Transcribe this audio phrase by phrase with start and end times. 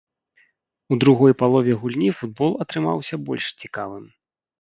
[0.95, 4.09] У другой палове гульні футбол атрымаўся больш цікавым.